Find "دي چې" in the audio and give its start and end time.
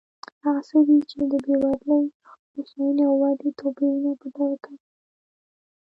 0.87-1.17